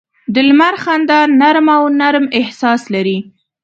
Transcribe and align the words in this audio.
د 0.33 0.35
لمر 0.47 0.75
خندا 0.83 1.19
نرمه 1.39 1.75
او 1.79 1.83
نرم 1.99 2.25
احساس 2.39 2.81
لري 2.93 3.17